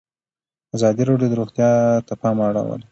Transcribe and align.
ازادي 0.75 1.03
راډیو 1.09 1.29
د 1.31 1.33
روغتیا 1.39 1.69
ته 2.07 2.13
پام 2.21 2.37
اړولی. 2.47 2.79